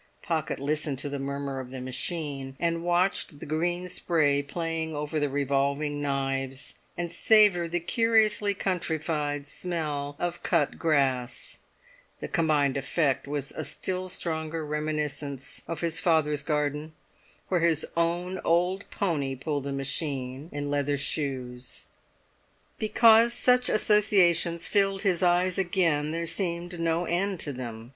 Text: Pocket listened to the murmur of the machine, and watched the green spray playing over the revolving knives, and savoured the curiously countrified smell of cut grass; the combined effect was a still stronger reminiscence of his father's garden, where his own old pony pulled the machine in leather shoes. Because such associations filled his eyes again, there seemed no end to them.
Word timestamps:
Pocket 0.23 0.57
listened 0.59 0.97
to 0.97 1.09
the 1.09 1.19
murmur 1.19 1.59
of 1.59 1.69
the 1.69 1.79
machine, 1.79 2.57
and 2.59 2.83
watched 2.83 3.37
the 3.39 3.45
green 3.45 3.87
spray 3.87 4.41
playing 4.41 4.95
over 4.95 5.19
the 5.19 5.29
revolving 5.29 6.01
knives, 6.01 6.79
and 6.97 7.11
savoured 7.11 7.69
the 7.71 7.79
curiously 7.79 8.55
countrified 8.55 9.45
smell 9.45 10.15
of 10.17 10.41
cut 10.41 10.79
grass; 10.79 11.59
the 12.19 12.27
combined 12.27 12.77
effect 12.77 13.27
was 13.27 13.51
a 13.51 13.63
still 13.63 14.09
stronger 14.09 14.65
reminiscence 14.65 15.61
of 15.67 15.81
his 15.81 15.99
father's 15.99 16.41
garden, 16.41 16.93
where 17.49 17.61
his 17.61 17.85
own 17.95 18.39
old 18.43 18.89
pony 18.89 19.35
pulled 19.35 19.65
the 19.65 19.71
machine 19.71 20.49
in 20.51 20.71
leather 20.71 20.97
shoes. 20.97 21.85
Because 22.79 23.33
such 23.35 23.69
associations 23.69 24.67
filled 24.67 25.03
his 25.03 25.21
eyes 25.21 25.59
again, 25.59 26.09
there 26.11 26.25
seemed 26.25 26.79
no 26.79 27.05
end 27.05 27.39
to 27.41 27.53
them. 27.53 27.89